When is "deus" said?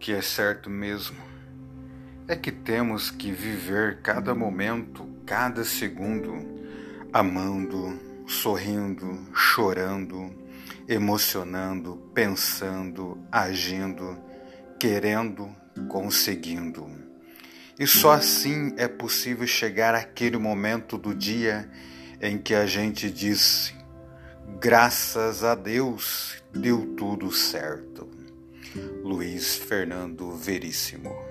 25.54-26.40